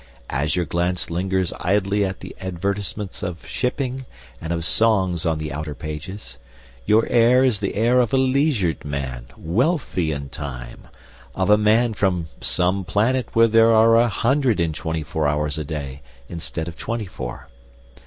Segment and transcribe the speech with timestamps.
[0.31, 4.07] As your glance lingers idly at the advertisements of shipping
[4.41, 6.39] and of songs on the outer pages,
[6.87, 10.87] your air is the air of a leisured man, wealthy in time,
[11.35, 15.59] of a man from some planet where there are a hundred and twenty four hours
[15.59, 17.47] a day instead of twenty four.